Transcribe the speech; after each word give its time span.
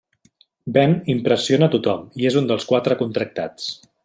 Ben 0.77 0.95
impressiona 1.15 1.69
a 1.69 1.73
tothom 1.77 2.09
i 2.23 2.29
és 2.31 2.39
un 2.43 2.51
dels 2.53 2.69
quatre 2.73 3.01
contractats. 3.05 3.73